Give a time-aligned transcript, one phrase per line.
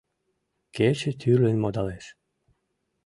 [0.75, 2.05] Кече тӱрлын модалеш.